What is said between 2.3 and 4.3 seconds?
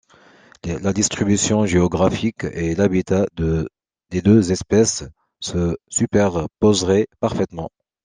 et l'habitat des